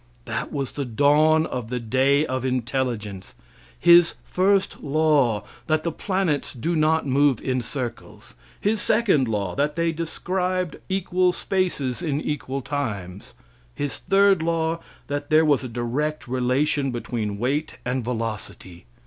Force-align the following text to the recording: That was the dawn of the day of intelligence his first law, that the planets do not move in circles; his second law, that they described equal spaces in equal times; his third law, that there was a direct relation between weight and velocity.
That 0.25 0.51
was 0.51 0.71
the 0.71 0.83
dawn 0.83 1.45
of 1.45 1.67
the 1.69 1.79
day 1.79 2.25
of 2.25 2.43
intelligence 2.43 3.35
his 3.77 4.15
first 4.23 4.81
law, 4.81 5.43
that 5.67 5.83
the 5.83 5.91
planets 5.91 6.53
do 6.55 6.75
not 6.75 7.05
move 7.05 7.39
in 7.39 7.61
circles; 7.61 8.33
his 8.59 8.81
second 8.81 9.27
law, 9.27 9.53
that 9.53 9.75
they 9.75 9.91
described 9.91 10.77
equal 10.89 11.31
spaces 11.33 12.01
in 12.01 12.19
equal 12.19 12.63
times; 12.63 13.35
his 13.75 13.99
third 13.99 14.41
law, 14.41 14.79
that 15.05 15.29
there 15.29 15.45
was 15.45 15.63
a 15.63 15.67
direct 15.67 16.27
relation 16.27 16.89
between 16.89 17.37
weight 17.37 17.77
and 17.85 18.03
velocity. 18.03 18.87